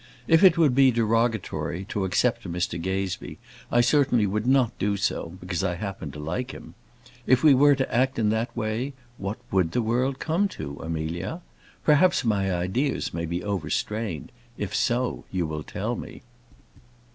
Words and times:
If 0.27 0.43
it 0.43 0.57
would 0.57 0.73
be 0.73 0.89
derogatory 0.89 1.85
to 1.89 2.05
accept 2.05 2.51
Mr 2.51 2.81
Gazebee, 2.81 3.37
I 3.71 3.81
certainly 3.81 4.25
would 4.25 4.47
not 4.47 4.75
do 4.79 4.97
so 4.97 5.33
because 5.39 5.63
I 5.63 5.75
happen 5.75 6.09
to 6.13 6.19
like 6.19 6.55
him. 6.55 6.73
If 7.27 7.43
we 7.43 7.53
were 7.53 7.75
to 7.75 7.93
act 7.93 8.17
in 8.17 8.29
that 8.31 8.57
way, 8.57 8.93
what 9.19 9.37
would 9.51 9.73
the 9.73 9.81
world 9.83 10.17
come 10.17 10.47
to, 10.57 10.79
Amelia? 10.81 11.41
Perhaps 11.85 12.25
my 12.25 12.51
ideas 12.51 13.13
may 13.13 13.27
be 13.27 13.43
overstrained; 13.43 14.31
if 14.57 14.73
so, 14.73 15.25
you 15.31 15.45
will 15.45 15.61
tell 15.61 15.95
me. 15.95 16.23